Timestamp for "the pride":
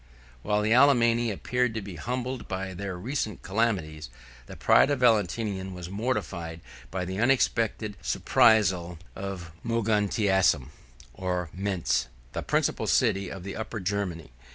4.47-4.89